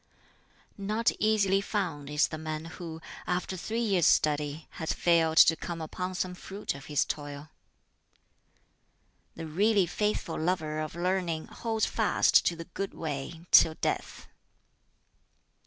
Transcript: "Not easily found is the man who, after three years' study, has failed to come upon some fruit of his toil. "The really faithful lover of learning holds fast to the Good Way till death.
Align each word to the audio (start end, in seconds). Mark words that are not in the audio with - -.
"Not 0.79 1.11
easily 1.19 1.61
found 1.61 2.09
is 2.09 2.29
the 2.29 2.39
man 2.39 2.65
who, 2.65 3.01
after 3.27 3.55
three 3.55 3.81
years' 3.83 4.07
study, 4.07 4.67
has 4.79 4.93
failed 4.93 5.37
to 5.37 5.55
come 5.55 5.79
upon 5.79 6.15
some 6.15 6.33
fruit 6.33 6.73
of 6.73 6.85
his 6.85 7.05
toil. 7.05 7.51
"The 9.35 9.45
really 9.45 9.85
faithful 9.85 10.39
lover 10.39 10.79
of 10.79 10.95
learning 10.95 11.45
holds 11.49 11.85
fast 11.85 12.43
to 12.47 12.55
the 12.55 12.65
Good 12.65 12.95
Way 12.95 13.45
till 13.51 13.75
death. 13.75 14.27